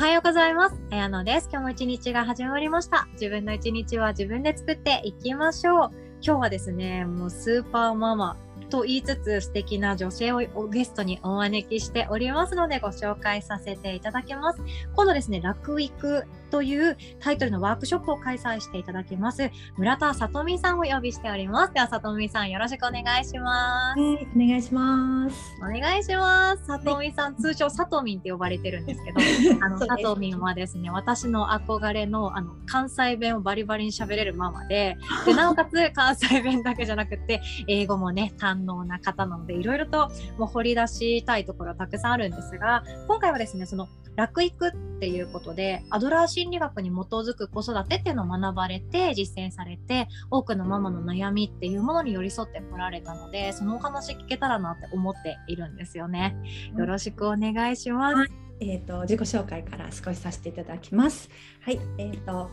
[0.00, 0.76] はようございます。
[0.92, 1.50] あやのです。
[1.52, 3.06] 今日も一日が始まりました。
[3.12, 5.90] 自分の一日は自分で作っていきましょう。
[6.22, 8.38] 今日はですね、もうスーパーママ
[8.70, 14.62] と言いつつ素敵な女性をゲストにお招きしておりますのでご紹介させていただきます。
[14.96, 21.74] 今度ですね、楽育というタイトルのワークショップを開催していただきます村田さとみさんをお呼びしております。
[21.74, 24.00] ではさとみさんよろしくお願いします。
[24.00, 25.36] はい、お願いします。
[25.58, 26.64] お願いします。
[26.64, 34.96] さとみさん、はい、通称さとみんって呼ばれてるんですけど、 あのさとみんはですね、私の憧れのあの関西弁をバリバリに喋れるママで、
[35.26, 56.36] でなおかつ関西弁だけじゃなくて英語もね堪能な方なので、いろいろともう掘り出したいところたくさんあるんですが、今回はですね、その楽育っていうことでアドラー心理学に基づく子育てっていうのを学ばれて実践されて多くのママの悩みっていうものに寄り添ってこられたのでそのお話聞けたらなって思っているんですよね。
[56.76, 58.16] よろしくお願いします。
[58.16, 61.28] はい、えーと、自己紹介から少しさせていただきます。
[61.62, 62.50] はい、えーと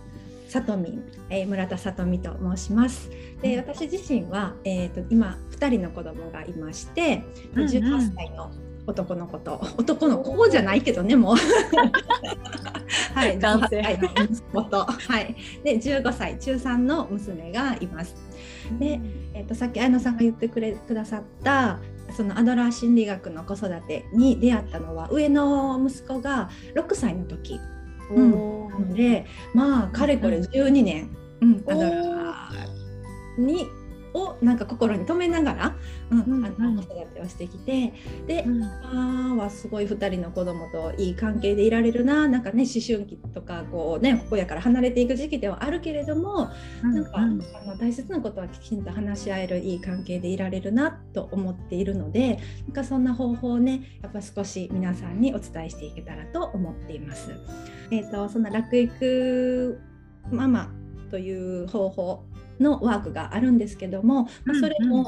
[0.47, 3.09] さとみ、えー、村田さとみと申します。
[3.41, 7.21] で、私自身は、えーと、と今2人の子供がいまして、
[7.53, 8.49] 18歳の
[8.87, 9.61] 男の子と。
[9.77, 11.35] 男の子じゃないけどねもう。
[13.13, 14.85] はい男性の息子と。
[14.85, 15.35] はい。
[15.63, 18.15] で15歳中3の娘がいます。
[18.79, 18.99] で、
[19.33, 21.79] えーと、さっき綾野さんが言ってくれくださった
[22.15, 27.59] そのアドラー心理学の子育てに出会ったのは上の息子が6歳の時、
[28.11, 33.67] うん、なのでまあかれこれ12年、うん、アドラーに
[34.23, 35.75] をなんか心に留めながら、
[36.11, 37.93] うんうん、あの子育てをしてきて
[38.27, 46.49] で、うん、あはすごい2人の子供といい関係でいられるななんかね思春期とかこうね親から離れていく時期ではあるけれども、
[46.83, 57.31] うん、なんか、あの大切なことはきちんと話し合えるいい関係でいられるなと思っているのでなんかそんな方法をねやっぱ少し皆さんにお伝えしていけたらと思っています。
[57.91, 59.79] えーと、そんな楽育
[60.31, 60.69] ママ
[61.09, 62.25] という方法
[62.59, 65.05] のワークがあるんですけども、まあ、それも、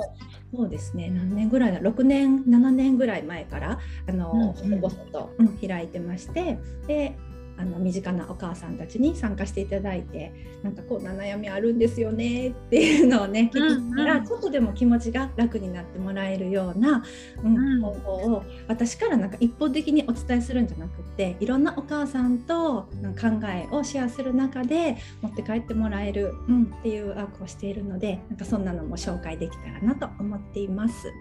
[0.53, 7.15] そうですね何年ぐらいだ？6年7年ぐらい前からあの、うんうん、細々と、うん、開いてましてで
[7.59, 10.31] あの身近なお母さんたちに参加していただいて
[10.63, 17.03] なんかこんな悩みあるんですよねっていうのをね聞きながら、ちょっとでも気持ちが楽になってもらえるような、
[17.43, 22.83] うん、方法を私からなんか一方的にお伝えするんじゃなくていろんなお母さんと
[23.19, 31.11] 考えをシェアする中で持って帰ってもらえる、うん、っていうワークをしているのでなんかそんなのも紹介できたらなと思っています。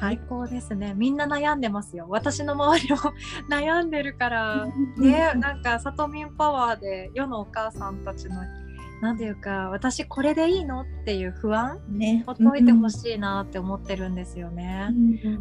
[0.00, 0.94] 最高ですね。
[0.96, 2.06] みんな悩んでますよ。
[2.08, 2.96] 私の周りも
[3.50, 4.66] 悩んでるから、
[4.96, 8.36] ね、なんか、さとみんパワーで世のお母さんたちの、
[9.00, 14.88] なんていうか、私これでいいのっていう不安、ね、ほっといてほしいなって思ってるんですよね。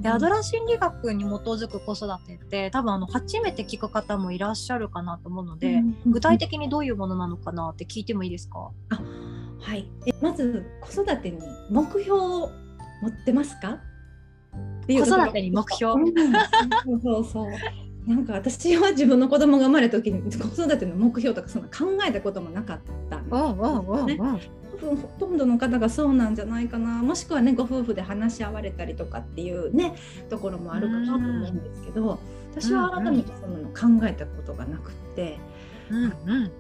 [0.02, 8.72] で、アドラー心理学に基づく子育てって、多分あの、初めて聞く方もいらっしゃるかなと思うので、具体的にどういうものなのかなって聞いてもいいですか？
[9.60, 9.90] はい。
[10.22, 11.40] まず、子育てに
[11.72, 12.50] 目標を
[13.02, 13.80] 持ってますか？
[14.88, 17.52] 子育てに目標、うん、そうそう。
[18.08, 24.18] なんか私は自分の子供が生まれた時に子育ての目標とかそんな考えたこともなかったんですね。
[24.80, 27.04] ほとんどの方がそうなんじゃないかな。
[27.04, 29.96] もしくはねご夫婦で話し合われたりとかっていうね
[30.30, 32.20] ところもあるかなと思うんですけど
[32.52, 33.68] 私は改めてその
[34.00, 35.38] 考えたことがなくって、
[35.90, 36.52] うんうん、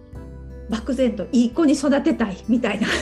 [0.69, 2.87] 漠然といい子に育てたいみたいな。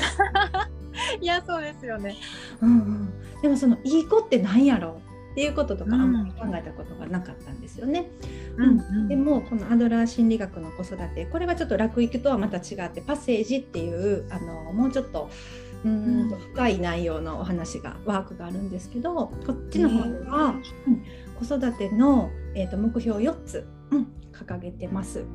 [1.19, 2.15] いやそうですよね、
[2.61, 5.04] うんうん、でもそのいい子って何やろう？
[5.35, 8.09] っていうこととかあんまり考えたことがなかったんですよね。
[8.55, 15.29] うん、うん、でもこのアドラー心理学の子育てこれはちょっと楽育とはまた違ってパッセージっていうあのもうちょっと
[15.83, 16.29] うん。
[16.53, 20.55] 深い内容のお話がワークがあるんですけどこっちの方では、
[20.87, 21.03] うん、
[21.37, 25.25] 子育ての、えーと、目標4つ、うん、掲げてます。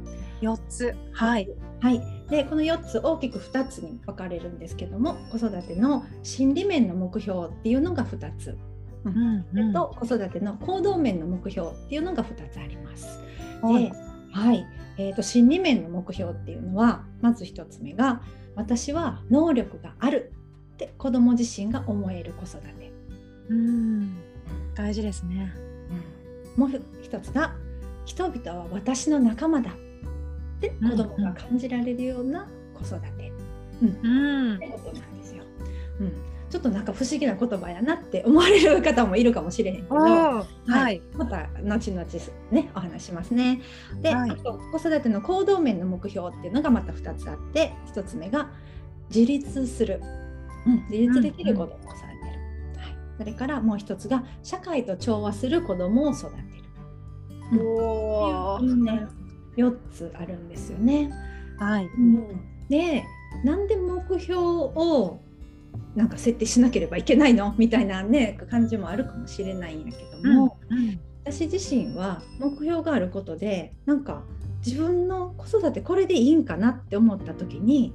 [0.40, 0.96] 4つ。
[1.12, 1.48] はい、
[1.80, 2.00] はい、
[2.30, 8.56] でこの4つ大きく2つに分かれるんですけども子育ての心理面の目標っていうのが2つ
[9.04, 13.20] うんうん、と子育ての行動面の目標っていうのが2つあります。
[13.62, 13.92] はい、
[14.32, 14.66] はい
[14.98, 18.20] えーと、心理面の目標っていうのはまず1つ目が
[18.54, 20.32] 私は能力がある
[20.74, 22.92] って子ども自身が思える子育て。
[23.48, 24.16] うん
[24.74, 25.53] 大事ですね。
[26.56, 27.54] うん、もう一つが
[28.04, 29.74] 人々は私の仲間だっ
[30.60, 33.32] て子どもが感じられるような子育て。
[33.82, 35.44] うん、うん、ってことなんですよ。
[36.00, 36.12] うん
[36.50, 42.04] ちょっとなんか不思議な言葉やなって思われる方もいるかもしれへんけど、はい、はい、また後々
[42.50, 43.62] ねお話しますね。
[44.02, 48.50] で、はい、あと子育ての行動面の目標っていうのがまた2つあって1つ目が
[49.14, 50.02] 自立する、
[50.66, 52.18] うん、自立できる子供を育てる、
[52.64, 56.44] うんうん、はい、それからもう1つが社会と調和する子供を育てる。
[57.53, 59.06] うん、おね、
[59.56, 61.10] 4 4つあるんですよね。
[61.58, 63.04] はい、うん、で
[63.44, 65.20] なんで目標を
[65.94, 67.54] なんか設定しなければいけないの？
[67.58, 71.00] みたいなね感じもあるかもしれないんやけども、うんうん。
[71.24, 74.24] 私自身は目標があることでなんか
[74.64, 77.92] 自分の子育てこれでいいんかなって思った時に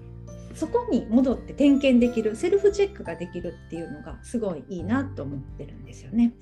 [0.54, 6.34] そこに戻って点検できるセルフチェックができるっていうのがすごいいいなと思ってるんですよね。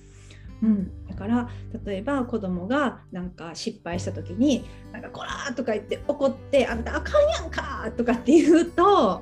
[0.64, 1.50] うん、だから
[1.86, 9.22] 例えば子供がなんか失敗した時に「なんかこら!」とか言って怒って「あんたあかんやんか!」とかって言うと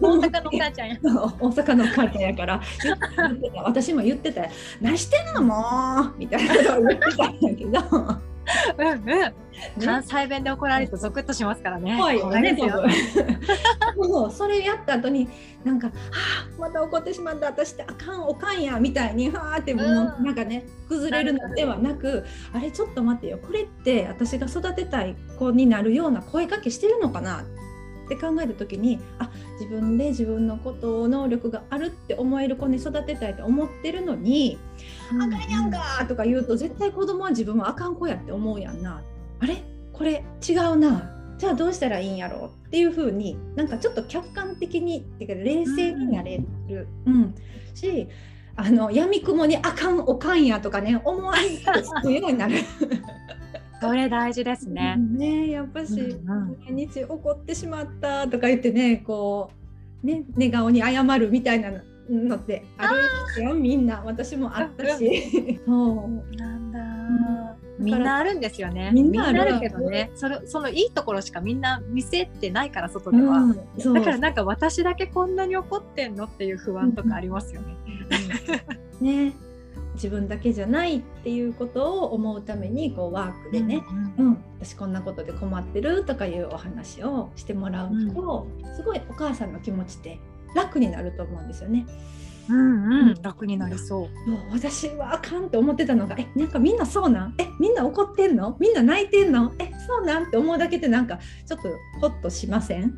[0.00, 0.96] 大阪のお母ちゃんや。
[1.02, 2.92] 大阪の母ちゃんやから言
[3.32, 4.50] ってた私も言ってたよ
[4.82, 5.64] 「何してんのも
[6.14, 8.33] う!」みたいなことを言ってたんだけど。
[8.78, 9.26] うんう
[9.80, 9.84] ん。
[9.84, 11.96] 関西弁で怒られるとゾクッとしますからね。
[11.96, 12.18] 怖い。
[12.18, 12.84] よねですよ。
[14.08, 15.28] もうそれやった後に
[15.64, 15.92] なんか「は
[16.58, 23.38] あまた怒ってしまった私ってあかんおかんや」みたいにはあってもううんなんかね崩れるのではなくあれちょっと待ってよ。
[23.38, 27.44] これって私が育てたい子になるような声かけしてるのかな？
[28.04, 29.30] って考えた時にあ
[29.60, 34.58] 自分で自分のことを能力があるって思える子に育てたいと思ってるのに
[35.14, 39.02] 「あかんやんか!」とか言うと絶対子供は自分はあかん子やって思うやんな。
[39.40, 39.62] あれ？
[39.92, 47.34] これ違うなじゃあどうしたらいいんやろうっていう風になんかちょっと客観的にっていうか冷静になれる、うん
[47.74, 48.08] し
[48.56, 52.54] あのやみくもにあかんおかんやとかね思わんとつくようになる。
[53.88, 54.96] それ大事ですね。
[54.96, 59.50] ねやっぱし、うんうん毎日怒ってしまったとか言ってねこ
[60.02, 61.70] うね寝顔に謝るみたいな
[62.10, 65.60] のってあるんですよみんな私もあったし。
[65.66, 67.56] そうなんだん。
[67.78, 68.90] みんなあるんですよね。
[68.92, 73.38] みんなあるけどね、それそのいいところしかみんな見せてないから外では。
[73.38, 77.76] うんだからなんか私だけこんなに怒ってんのっていう不安とかありますよね。
[79.00, 79.32] ね
[79.94, 83.82] 自分だけじゃないっていうことを思うためにこうワークでね、
[84.18, 88.46] うんうん私こんなことで困ってるとかいうお話をしてもらうと、
[88.76, 90.18] すごいお母さんの気持ちって
[90.54, 91.86] 楽になると思うんですよね。
[92.48, 94.30] うんうん、楽になりそう。
[94.30, 97.34] もう私はあかんと思ってたのがえなんかみんなそうなん？
[97.38, 98.56] えみんな怒ってんの？
[98.58, 99.52] みんな泣いてんの？
[99.58, 101.68] えそうなんって思うだけでなんかちょっと
[102.00, 102.96] ホッとしません？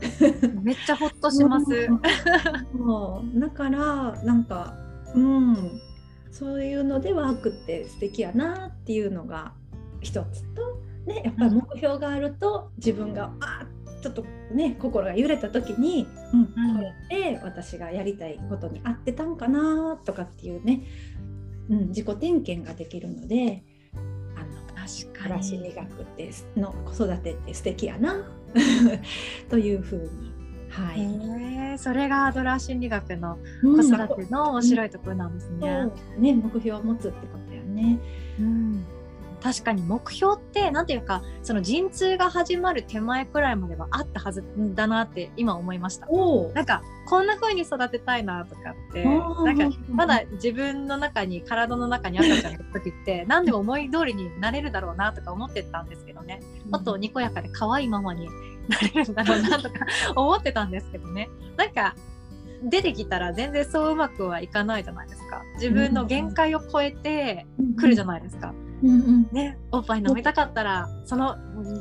[0.62, 1.66] めっちゃほっとします。
[2.76, 3.40] そう。
[3.40, 4.72] だからなんか
[5.14, 5.80] うん
[6.38, 9.54] そういうのでワークって素敵やなっていうのが
[10.02, 20.82] 一つと、ね、やっぱり目標があると自分があーちょっとね心が揺れた時に、うんうんこれって私がやりたいことに合ってたんかなとかっていうね、
[21.70, 23.64] うん、自己点検ができるので
[24.36, 25.58] あの確かに。
[25.58, 28.30] 磨くっての子育てって素敵やな
[29.48, 30.25] というふうに。
[30.76, 33.76] はい、へえ、それがアドラー心理学のうん。
[33.76, 35.88] 子育ての面白いところなんですね。
[35.96, 36.20] そう。
[36.20, 37.98] ね、目標を持つってことやね。
[38.38, 38.84] うん。
[39.42, 44.42] 確かに目標ってなんていうかその陣痛が始まる手前くらいまではあったはず
[44.74, 46.08] だなって今思いました。
[46.10, 56.40] おなんかこんな風に育てたいなとかってなんかまだ自分の中に体の中に赤ちゃんがいる時って何でも思い通りになれるだろうなとか思ってたんですけどね。
[56.70, 58.28] もっとにこやかで可愛いママに
[58.68, 61.28] なれるんだろうなとか思ってたんですけどね。
[61.56, 61.94] なんか
[62.62, 65.42] 出てきたら全然そううまくはいかないじゃないですか。
[65.54, 67.46] 自分の限界を超えて
[67.76, 68.54] くるじゃないですか。
[68.82, 69.28] うんうん。
[69.32, 71.36] ね、おっぱい飲みたかったらその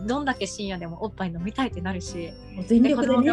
[0.07, 2.31] どんだけ深夜でもおっぱい飲みたいってなるし
[2.67, 3.31] 全力でね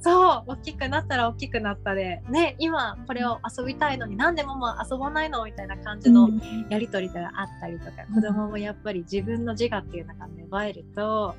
[0.00, 2.22] そう大きくなったら大きくなったで。
[2.30, 6.28] ね今これを遊びたいのになんでママ遊ばないのみたいな感じの
[6.68, 11.34] やり取りがあったりとか、うん子供もやっぱり自分の自我っていうのが芽生えると、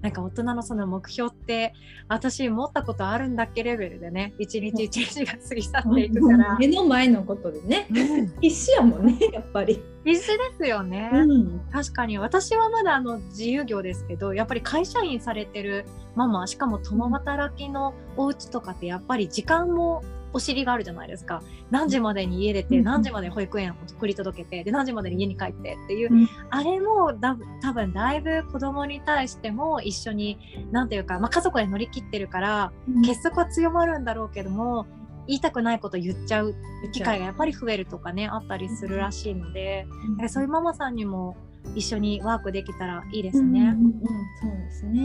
[0.00, 1.74] なんか大人のその目標って
[2.08, 8.40] 私持ったことあるんだっけレベルでね一日一日が過ぎ去っていくから、目の前のことでね、うん。
[8.40, 9.82] 必死やもんね、やっぱり。
[10.04, 11.10] 必死ですよね。
[11.12, 11.60] うん。
[11.72, 12.18] 確かに。
[12.18, 20.02] 私はまだあの自由業ですけどやっぱり会社員されてるママしかも共働きのお家とかってやっぱり時間も
[20.34, 21.42] お尻があるじゃないですか。
[21.70, 22.84] 何時までに家出て、うん。
[22.84, 26.28] 何時まで保育園を送り届けてで何時までに家に帰ってっていう、うん。
[26.50, 30.38] あれもだ多分だいぶ子供に対しても一緒に
[30.70, 32.72] 何ていうか、まあ、家族で乗り切ってるから
[33.04, 34.86] 結束は強まるんだろうけども
[35.26, 36.54] 言いたくないこと言っちゃう
[36.92, 41.36] 機会がやっぱり増えるとかねあったりするらしいので、だからそういうママさんにも
[41.74, 43.60] 一緒にワークできたらいいですね。
[43.60, 43.92] うんうんうん
[44.40, 45.00] そうですね。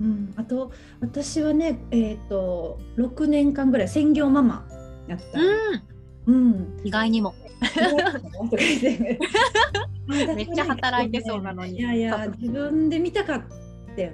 [0.00, 4.66] うん、あと私はね、えっ、と6年間ぐらい専業ママ
[5.06, 5.40] やった。
[6.26, 6.80] うん、うん。
[6.84, 7.34] 意外にも。
[10.08, 13.42] めっちゃ働いてそうなのにいやいや自分で見たかっ
[13.94, 14.10] たよ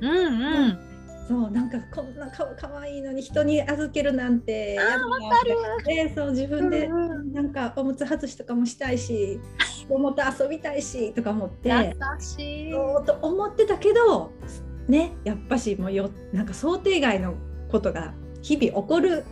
[0.00, 0.89] うんうん。
[1.30, 5.56] そうなんかこんなかかわいいのに人に預けるなんてやだなわかる。
[5.84, 7.32] でそう自分でうんうん。
[7.32, 9.38] なんかおむつ外しとかもしたいし
[9.88, 11.68] 子供と遊びたいしとか思って。
[11.68, 11.74] 優
[12.18, 12.72] しい。
[12.72, 14.32] そうと思ってたけど
[14.88, 17.34] ねやっぱしもうよなんか想定外の
[17.70, 19.24] ことが日々起こる。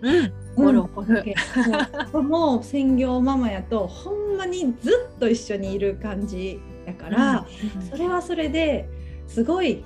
[0.00, 0.24] うん。
[0.24, 1.24] 起こる起こる、
[2.14, 7.44] もうもう専業ママやとほんまにずっと一緒にいる感じやから、
[7.90, 8.88] それはそれで
[9.26, 9.84] すごい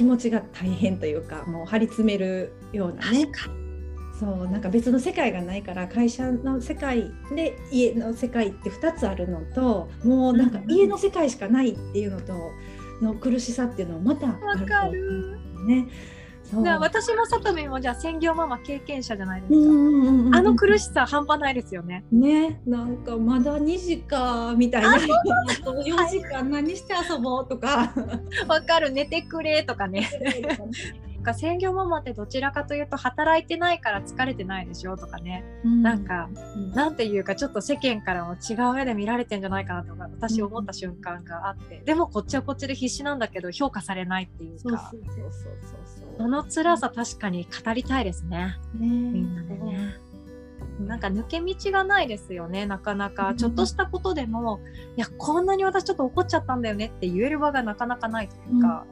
[0.00, 3.28] 気持ちが大変というかもう張り詰めるようなね。
[4.18, 12.32] そうなんか別の世界がないから会社の世界で家の世界って2つあるのともうなんか家の世界しかないっていうのと
[13.02, 15.86] の苦しさっていうのもまたあわるとかるね。
[15.86, 22.04] そうじゃあ私もさとみんもじゃあ専業ママ経験者じゃないですか、あの苦しさ半端ないですよね。
[22.10, 24.94] ねなんかまだ2時かみたいな。
[24.94, 24.98] あ
[25.64, 27.94] と4時間何して遊ぼうとか。
[28.48, 28.90] わかる。
[28.90, 30.10] 寝てくれとかね
[31.22, 45.32] か専業ママってどちらかというと働いてないから疲れてないでしょとかね、なんかうんなんていうかちょっと世間からも違う目で見られてんじゃないかなとか私思った瞬間があって、でもこっちはこっちで必死なんだけど評価されないっていうそうかそうそうそう
[45.84, 46.10] そう。
[46.18, 48.58] その辛さ確かに語りたいですね。
[48.74, 49.69] ねみんなでね。
[50.86, 53.34] なんか抜け道がないですよねなかなか。
[53.36, 54.60] ちょっとしたことでも、
[54.96, 58.86] いやこんなに私ちょっと怒っちゃったんだよねって言える場がなかなかないというか、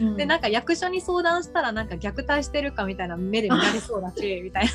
[0.00, 4.70] うんうんでなんか役所に相談したらなんか虐待してるかみたいな目で見られそうだしみたいな。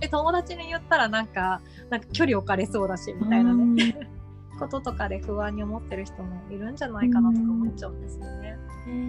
[0.00, 4.08] で友達に言ったらなんかなんか距離置かれそうだしみたいなね、
[4.58, 8.58] こととかで不安に思ってる人もいるんじゃないかなとか思っちゃうんですよね。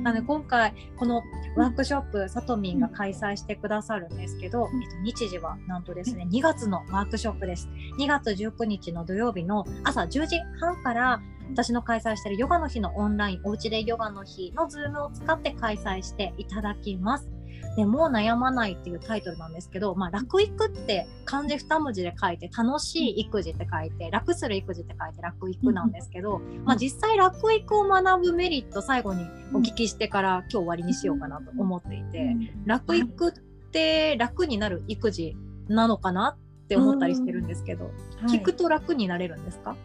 [0.04, 1.22] なので今回この
[1.56, 17.37] ワークショップさとみんが開催してくださるんですけど、えっと、日時はなんとですね2月のワークショップです2月19日の土曜日の朝10時半から私の開催しているヨガの日のオンラインおうちでヨガの日のズームを使って開催していただきます。
[17.77, 33.31] でもう悩まないっていうタイトルなんですけど、まあ、楽育って漢字2文字で書いて楽しい育児って書いて楽する育児って書いて楽育なんですけど、まあ、実際楽育を学ぶメリット最後にお聞きしてから今日終わりにしようかなと思っていて、楽育っ
[33.72, 37.91] て楽になる育児なのかなって思ったりしてるんですけど、
[38.27, 39.77] 聞くと楽になれるんですか、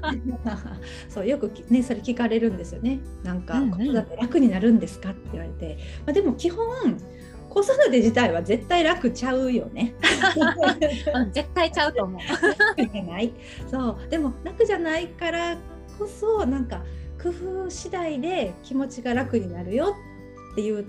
[1.08, 3.00] そうよくきねそれ聞かれるんですよね。
[3.24, 3.70] なんか、うんうん。
[3.70, 6.66] 子育て楽になるんですかって言われて、まあ、でも基本
[7.50, 9.94] 子育て自体は絶対楽ちゃうよね。
[11.14, 12.20] うん絶対ちゃうと思う。
[13.70, 15.56] そうでも楽じゃないから
[15.98, 16.82] こそなんか
[17.22, 19.96] 工夫次第で気持ちが楽になるよ
[20.52, 20.86] っていう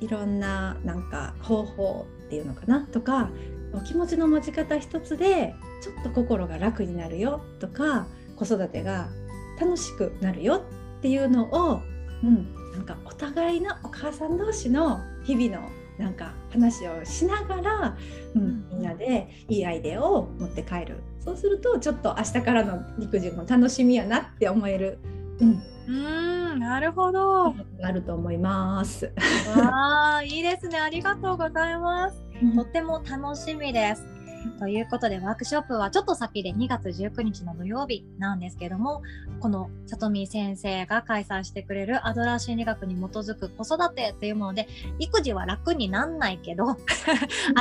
[0.00, 3.30] いろんななんか方法っていうのかなとか
[3.72, 8.06] お気持ちの持ち方一つでちょっと心が楽になるよとか
[8.36, 9.08] 子育てが
[9.60, 10.62] 楽しくなるよ
[10.98, 11.80] っていうのを、
[12.22, 15.68] うん、なんかお互いのお母さん同士の日々の
[16.02, 17.96] なんか話をしながら、
[18.34, 24.98] うん、みんなでいいアイデアを持って帰るそうするとちょっと明日からの育児も楽しみやなって思える、
[25.38, 27.54] うん、うーんなるほど。
[27.82, 29.12] あると思います。
[29.56, 32.22] わあいいですねありがとうございます。
[32.56, 34.04] とっても楽しみです。
[34.58, 39.02] ということでワークショップはちょっと先で2月19日の土曜日なんですけども
[39.40, 44.68] この里見先生が開催してくれるアドラー心理学に基づく子育てというもので
[44.98, 46.76] 育児は楽になんないけど明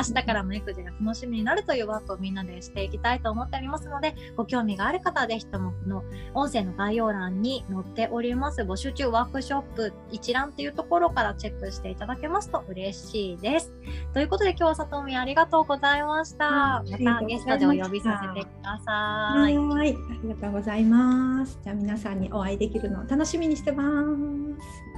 [0.04, 13.72] 日からの育児が楽しみになるというワークをみんなでしていきたいと思っておりますのでご興味がある方はぜひともこの音声の概要欄に載っております募集中ワークショップ一覧というところからチェックしていただけますと嬉しいです。
[14.14, 16.71] ということで今日は里見ありがとうございました。
[16.80, 18.92] はいまたゲストでお呼びさせてくださ。
[18.92, 21.60] はいい、ありがとうございます。
[21.64, 24.91] じゃあ皆さんにお会いできるのを楽しみにしてます。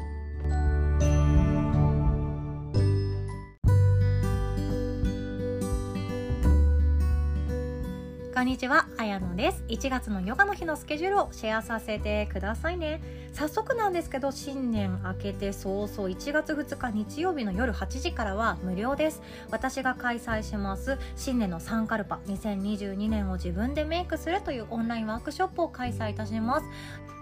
[8.34, 9.64] こんにちは、あやのです。
[9.68, 13.00] 1月のヨガの日のスケジュールをシェアさせてくださいね。
[13.32, 19.22] 早速なんですけど、新年明けて早々1月2日日曜日の夜8時からは無料です。
[19.52, 26.66] 私が開催します新年のサンカルパ2022年を自分でメイクするというオンラインワークショップを開催いたします。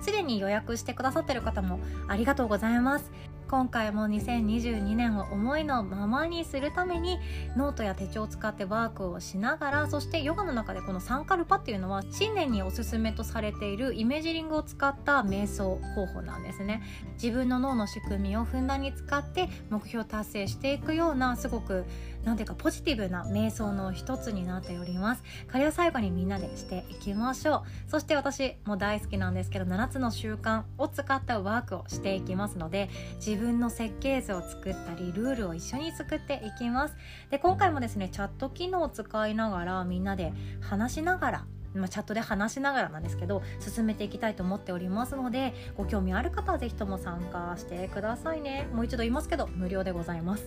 [0.06, 3.12] すでに予約してくださっている方もありがとうございます。
[3.52, 7.20] 今回も2022年を思いのままにするために
[7.58, 16.82] ノートや手帳を使ってワークをしながらそしてヨガの中でこのサンカルパっていうのは新年におすすめとされているイメージリングを使った瞑想方法なんですね。
[17.22, 21.84] 自分の脳の仕組みをふんだんに使って目標達成していくようなすごく
[22.24, 25.24] なんていうかポジティブな瞑想の一つになっております。
[25.52, 27.90] これを最後にみんなでしていきましょう。
[27.90, 36.96] そして私も大好きなんですけど7つの習慣を使ったワークをしていきますので自分の設計図を作ったりルールを一緒に作っていきます。
[37.30, 48.68] で今回もですねチャット機能を使いながらみんなで話しながらまあ、チャットで話しながらなんですけど進めていきたいと思っておりますのでご興味ある方は是非とも参加してくださいね。
[48.74, 50.46] もう一度言いますけど無料でございます。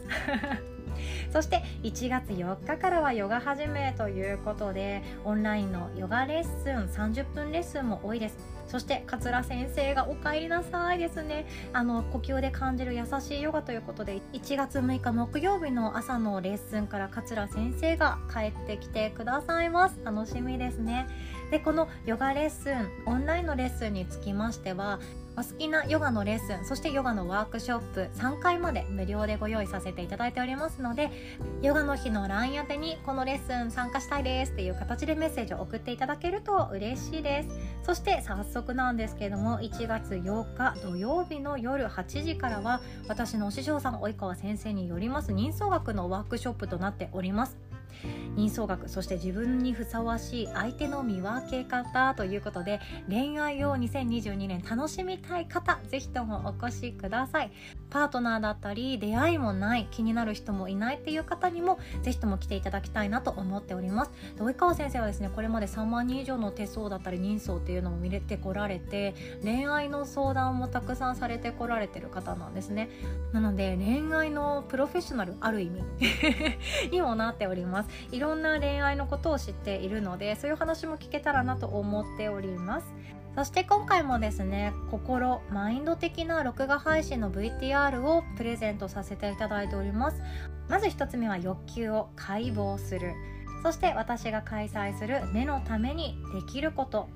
[1.32, 8.53] そして1月4日からはヨガ始めということでオンラインのヨガレッスン30分レッスンも多いです。
[8.66, 11.46] そして桂先生が「おかえりなさい」ですね。
[11.72, 19.98] あの呼吸で感じる優しいヨガということで1月6日木曜日の朝のレッスンから桂先生が帰ってきてくださいます。
[20.04, 21.06] 楽しみですね。
[21.50, 24.98] でこのヨガレッスンオンラインのレッスンにつきましては
[25.36, 31.10] お好きなヨガのレッスンそしてヨガのワークショップ3回まで無料でご用意させていただいておりますので
[31.60, 37.48] ヨガの日の LINE 宛てにこのレッスン参加したいですっていう形でメッセージを送っていただけると嬉しいです。
[37.82, 47.58] そして早速なんですけれども1月8日土曜日の夜8時からは私のお師匠さん及川先生によります人相学のワークショップとなっております。
[48.36, 57.52] 人相学そして自分にふさわしい相手の見分け方ということで恋愛を2022年楽しみたい方ぜひともお越しください。
[57.90, 64.10] パートナーだったり出会いもない気になる人もいないっていう方にもぜひとも来ていただきたいなと思っております。
[64.36, 72.90] 及川先生はですねこれまで3万人以上の手相だったり人相っていうのも見れてこられて恋愛の相談もたくさんされてこられてる方なんですね。
[73.32, 75.82] なので恋愛のプロフェッショナルある意味
[76.90, 77.83] にもなっております。
[78.12, 82.86] いろんな恋愛のことを知っているのでそういう話も聞けたらなと思っております。
[83.34, 90.22] そして今回もですね心マインド的な録画配信の VTR をプレゼントさせていただいております。
[90.68, 93.12] まず1つ目は欲求を解剖する。
[93.64, 97.08] そして私が開催する目のためにできること。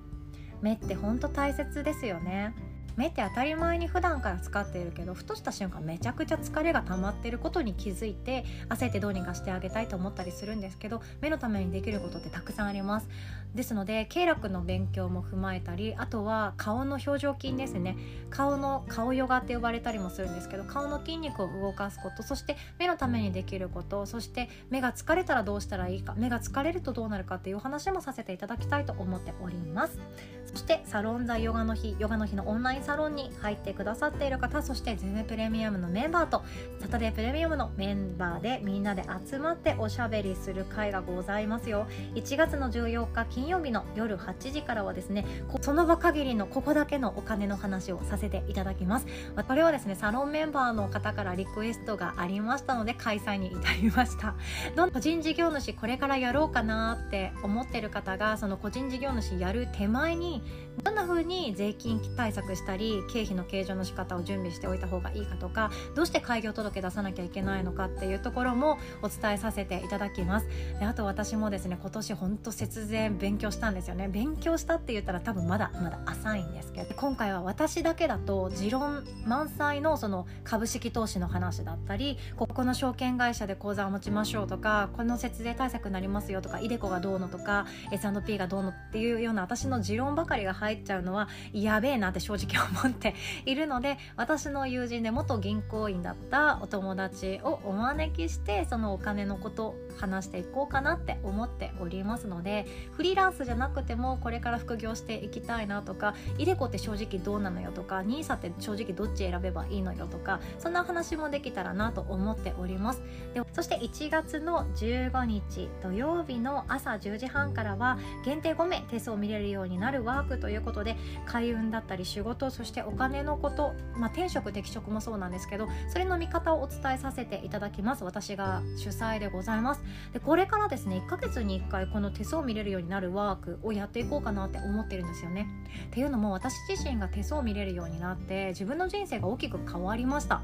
[0.61, 2.55] 目ってほんと大切ですよね。
[2.99, 13.09] 目って当たり前に普段から使っているけどふとした瞬間めちゃくちゃ疲れが溜まってることに気づいて焦ってどうにかしてあげたいと思ったりするんですけど目のためにできることってたくさんあります。
[13.55, 17.97] ですので経絡の勉強も踏まえたりあとは顔の表情筋ですね。
[18.31, 30.01] 顔の顔ヨガって呼ばれたりもするんですけど顔の筋肉を動かすことそして目のためにできることそして目が疲れたらどうしたらいいか目が疲れるとどうなるかっていうお話もさせていただきたいと思っております。
[30.47, 36.43] そしてサロン座ヨガの日ヨガの日のオンラインサロンに入ってくださっている方そしてズームプレミアムのメンバーと
[36.81, 41.87] サタデープレミアムのメンバーでみんなで集まっておしゃべりする会がございますよ。
[42.15, 45.27] 1月の14日金曜日の夜8時からはですね
[45.61, 49.07] その場限りのここだけのお金の話をさせていただきます。
[49.47, 54.35] これはですねサロンメンバーの方からリクエストがありましたので開催に至りました。
[54.77, 60.43] どん個人事業主これからやろうかなって思ってる方がその個人事業主やる手前に
[60.85, 70.47] どんな風に税金対策したり経費の計上の仕方を準備しておいた方がいいかとかどうして開業届出さなきゃいけないのかっていうところもお伝えさせていただきます。
[70.79, 74.09] であと私もですね今年ほんと節税勉強したんですよね。
[74.09, 93.15] 勉強したって言ったら多分まだまだ浅いんですけど今回は私だけだと持論満載のその株式投資の話だったりここの証券会社で口座を持ちましょうとかこの節税対策になりますよとかイデコがどうのとか S&P がどうのっていうような私の持論ばかりが入入っちゃうのはやべえなって正直思って
[93.47, 113.03] いるので私の友人で元銀行員だったお友達をお招きしてそのお金のこと話していこうかなって思っておりますのでフリーランスじゃなくてもこれから副業していきたいなとかイデコって正直どうなのよとか NISA って正直どっち選べばいいのよとかそんな話もできたらなと思っております。
[113.35, 128.05] でそして1月の15日土曜日の朝10時半からは限定5名手相を見れるようになるワークといういうことで開運だったり仕事そしてお金のこと、まあ、転職適職もそうなんですけどそれの見方をお伝えさせていただきます。
[128.05, 129.83] 私が主催でございます。
[130.13, 135.47] でこれからですね1ヶ月に1回この手相を見れるようになるワークをやっていこうかなって思ってるんですよね。
[135.87, 140.43] っていうのも私自身が手相を見れるようになって自分の人生が大きく変わりました。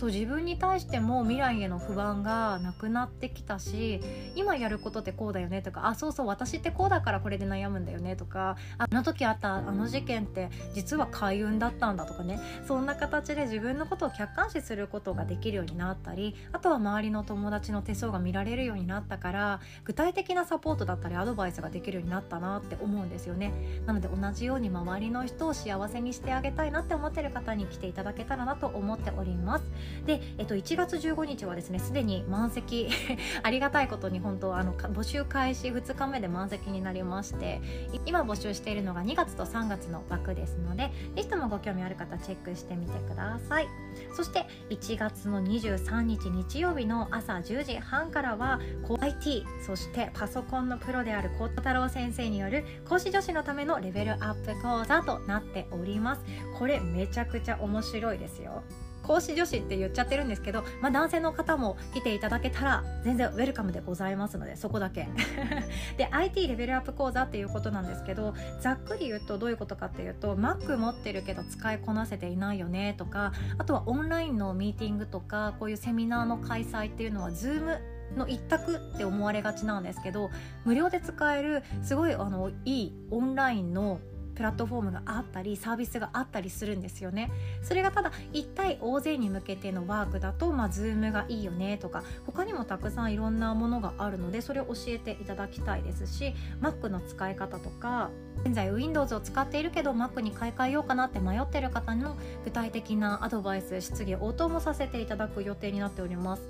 [0.00, 4.00] そう自分に対しても未来への不安がなくなってきたし
[4.34, 23.52] 今やることってこうだよねとかあそうそう私ってこうだからこれで悩むんだよねとかあの時あったあの事件って実は開運だったんだとかねそんな形で自分のことを客観視することができるようになったりあとは周りの友達の手相が見られるようになったから具体的なサポートだったりアドバイスができるようになったなって思うんですよね。
[23.84, 29.64] なので同じように周りの人を幸せにしてあげたいなって思ってる方に来ていただけたらなと思っております。
[30.06, 32.88] で、えっと、1月15日はですねすでに満席
[33.42, 37.60] ありがたいことに本当あの募集開始2日目で満席になりまして
[38.06, 43.68] 今募集しているのが2月と3月の枠ですのでぜひともご興味ある方チェックしてみてください。
[44.14, 48.60] そして1月の23日日曜日の朝10時半からは
[49.00, 56.22] IT そしてパソコンのプロである孝太郎先生による講師女子のためのレベルアップ講座となっております。
[56.58, 58.62] これめちゃくちゃ面白いですよ。
[59.02, 65.08] 講師女子って言っちゃってるんですけど、まあ、男性の方も来ていただけたら全然ウェルカムでございますのでそこだけ。
[65.96, 77.78] で IT レベルアップ講座っていうことなんですけどざっくり言うとどういうことかっていうと Mac 持ってるけど使いこなせていないよねとかあとはオンラインのミーティングとかこういうセミナーの開催っていうのは Zoom
[78.16, 80.30] の一択って思われがちなんですけど
[80.64, 84.00] 無料で使えるすごいあのいいオンラインの
[84.40, 87.30] プラットフォームがあったりサービスがあったりするんですよね。
[87.62, 98.08] それがただ一体大勢に向けてのワークだとまあ Zoom がいいよねとか他にもたくさんいろんなものがあるのでそれを教えていただきたいですし Mac の使い方とか
[98.42, 106.42] 現在 Windows を使っているけど Mac に買い替えようかなって迷ってる方の具体的なアドバイス質疑応答もさせていただく予定になっております。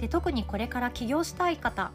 [0.00, 1.92] で特にこれから起業したい方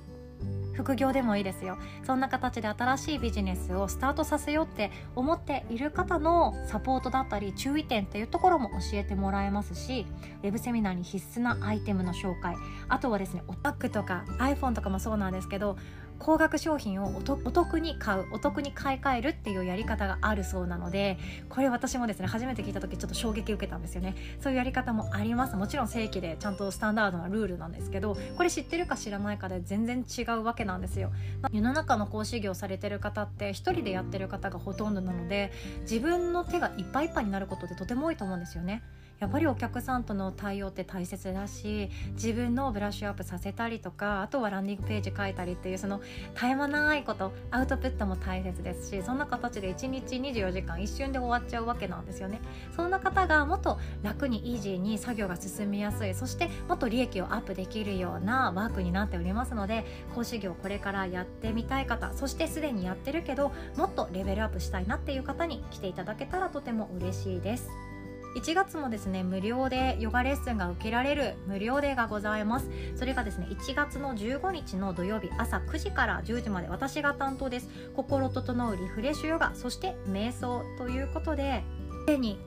[0.76, 1.78] 副業でもいいですよ。
[2.04, 10.06] そんな形で新しいビジネスをスタートさせようって思っている方のサポートだったり注意点っていうところも教えてもらえますし
[10.44, 12.56] ウェブセミナーに必須なアイテムの紹介。
[12.90, 15.78] あとはですねオタックとか iPhone とかもそうなんですけど
[16.20, 21.18] 高額商品をお得に買うお得に買い替えるっていうやり方があるそうなので
[21.50, 24.16] これ私もですね初めて聞いた時ちょっと衝撃受けたんですよね。
[24.40, 25.56] そういうやり方もあります。
[25.56, 31.12] もちろん正規でちゃんとスタンダードなルールなんですけどこれ知ってるか知らないかで全然違うわけなんですよ。
[31.52, 35.52] 世の中の講師業されてる方って一人でやってる方がほとんどなので
[35.82, 38.84] 自分の手がいっぱいいっぱいになることってとても多いと思うんですよね。
[39.20, 46.02] やっぱりお客さんとの対応って大切だし自分のブラッシュアップさせたりとかあとはランディングページ書いたりっていうその
[46.34, 52.42] 絶え間ないことアウトプットも大切ですしそんな形で1日24時間一瞬で終わっちゃうわけなんですよね
[52.76, 67.95] そんな方がもっと楽にイージーに作業が進みやすいそしてもっと利益をアップできるようなワークになっておりますので講師業これからやってみたい方そしてすでにやってるけどもっとレベルアップしたいなっていう方に来ていただけたらとても嬉しいです。
[68.36, 72.70] 1月もですね無料でヨガレッスンが受けられる無料デーがございます。
[72.96, 77.70] それがですね1月の15日の土曜日朝9時から10時まで私が担当です。
[77.96, 81.64] 心整うリフレッシュヨガそして瞑想ということで
[82.02, 82.38] すでに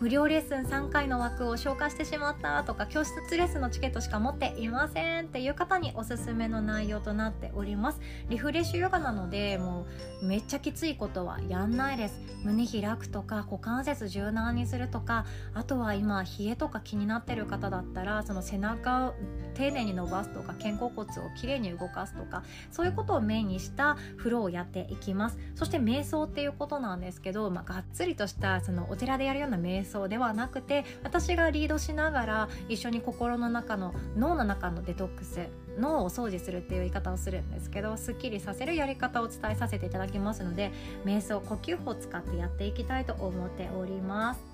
[0.00, 8.00] 無料レッスン3回の枠を消化してしまったとか教室レッスンのチケットしか持っていませんっていう方におすすめの内容となっております。
[8.28, 9.86] リフレッシュヨガなのでも
[10.20, 12.20] うめっちゃきついことはやんないです。
[12.44, 19.14] 胸開くとか股関節柔軟にするとかあとは今冷えとか気になってる方だったらその背中を
[19.54, 25.38] 丁寧に伸ばすとか肩甲骨をきれいに動かすとかそういうことをメインにしたフローをやっていきます。
[25.54, 35.46] そして瞑想っていうことなんですけど、まあ、がっつりとしたそのお寺でやるような瞑想想ではなくて私がリードしながら一緒に心の中の脳の中のデトックス
[35.78, 40.72] 脳を掃除するっていう言い方をするんですけどすっきりさせるやり方を伝えさせていただきますので
[41.04, 44.53] 瞑想呼吸法を使ってやっていきたいと思っております。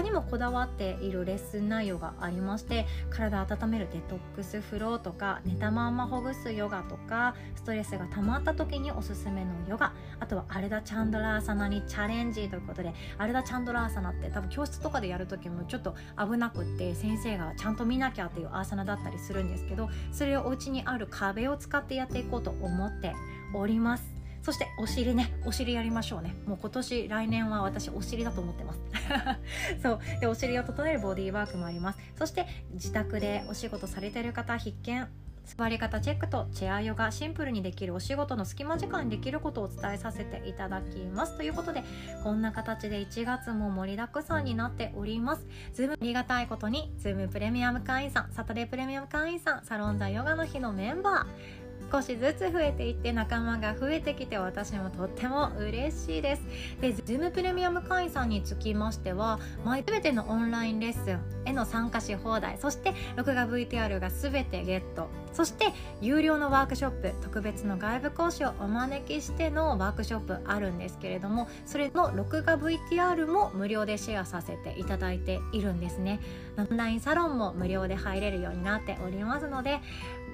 [0.00, 23.12] にもこだわっているレッスン内容がありまして体温めるデトックスフローとか寝たまんまほぐすヨガとかストレスが溜まった時におすすめのヨガあとはアルダ・チャンドラーサナにチャレンジということでアルダ・チャンドラーサナって多分教室とかでやる時もちょっと危なくって先生がちゃんと見なきゃっていうアーサナだったりするんですけどそれをお家にある壁を使ってやっていこうと思って
[23.54, 24.11] おります。
[24.42, 25.32] そしてお尻ね。
[25.46, 26.34] お尻やりましょうね。
[26.46, 28.80] もう今年来年は私お尻だと思ってます。
[29.82, 30.00] そう。
[30.20, 31.98] でお尻を整えるボディーワークもあります。
[32.16, 35.08] そして自宅でお仕事されている方必見。
[35.44, 41.36] 座り方チェックとチェアヨガシンプルにできるお仕事の隙間時間にできることをお伝えさせていただきます。
[41.36, 41.82] ということで
[42.22, 45.46] こんな形で1月も盛りだくさんになっております。
[45.74, 51.61] ズームありがたいことにズームプレミアム会員さんサタデープレミアム会員さんサロンザヨガの日のメンバー。
[51.92, 56.42] 少しずつ増えていって仲間が増えてきて私もとっても嬉しいです。
[56.80, 76.20] で Zoom プレミアム会員さんにつきましては毎全てのオンラインレッスンへの参加し放題そして録画 VTR が全てゲットそして有料のワークショップ特別の外部講師をお招きしてのワークショップあるんですけれどもそれの録画 VTR も無料でシェアさせていただいているんですね。
[76.58, 79.80] オンラインサロンも無料で入れるようになっておりますので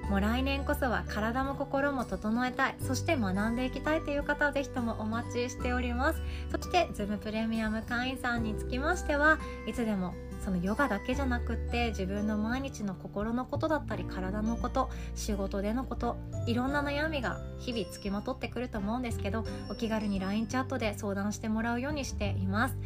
[0.09, 2.75] もう来年こそは体も心も整えたい。
[2.79, 6.21] そして学んでいきたいという方は是非ともお待ちしております。
[6.51, 22.77] そして Zoom プレミアム会員さんにつきましてはいつでもそのヨガだけじゃなくって自分の毎日の心のことだったり体のこと仕事でのこといろんな悩みが日々つきまとってくると思うんですけどお気軽に LINE チャットで相談してもらうようにしています。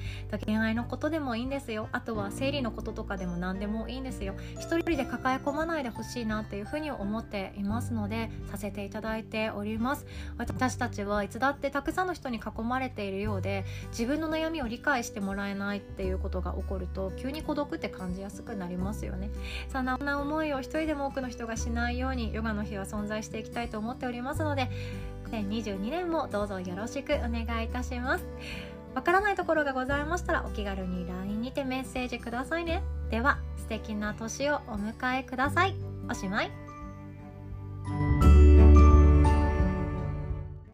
[0.46, 1.88] 恋愛のことでもいいんですよ。
[1.92, 4.36] あとは生理のこととかでも何でもいいんですよ。
[4.60, 10.06] 一人で抱え込まないでほしいなっていうふうに思っていますのでさせていただいております。
[10.38, 19.30] 私たちはいつだってたくさんの人に囲まれているようで自分の悩みを理解してもらえないっていうことが起こると急孤独って感じやすくなりますよね。
[19.72, 24.70] そんな思いを一人でも多くの人がしないようにヨガの日は存在していきたいと思っておりますので
[25.32, 28.26] 2022年もどうぞよろしくお願いいたします。
[28.96, 32.84] わからないところがございましたらお気軽に LINE にてメッセージくださいね。
[33.10, 35.76] では素敵な年をお迎えください。
[36.10, 38.33] おしまい。